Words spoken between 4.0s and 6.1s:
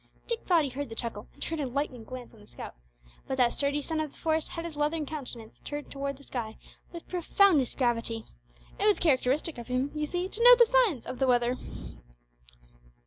the forest had his leathern countenance turned